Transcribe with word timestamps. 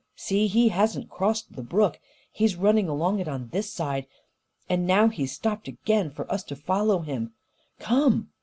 See, 0.15 0.47
he 0.47 0.69
hasn't 0.69 1.11
crossed 1.11 1.53
the 1.55 1.61
brook. 1.61 1.99
He's 2.31 2.55
running 2.55 2.89
along 2.89 3.19
it, 3.19 3.27
on 3.27 3.49
this 3.49 3.71
side. 3.71 4.07
And 4.67 4.87
now 4.87 5.09
he's 5.09 5.31
stopped 5.31 5.67
again 5.67 6.09
for 6.09 6.25
us 6.31 6.43
to 6.45 6.55
follow 6.55 7.01
him. 7.01 7.33
Come!" 7.77 8.31